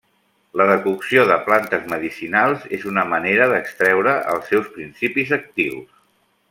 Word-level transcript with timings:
La 0.59 0.65
decocció 0.69 1.25
de 1.31 1.35
plantes 1.49 1.85
medicinals 1.91 2.65
és 2.79 2.89
una 2.93 3.05
manera 3.13 3.49
d'extreure 3.55 4.17
els 4.35 4.53
seus 4.55 4.73
principis 4.79 5.39
actius. 5.43 5.99